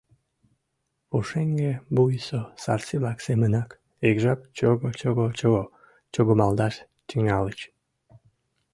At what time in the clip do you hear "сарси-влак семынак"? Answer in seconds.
2.63-3.69